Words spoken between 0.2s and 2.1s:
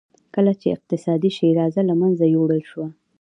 کله چې اقتصادي شیرازه له